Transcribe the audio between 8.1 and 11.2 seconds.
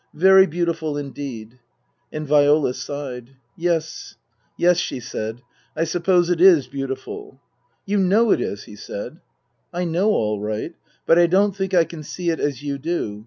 it is," he said." I know all right. But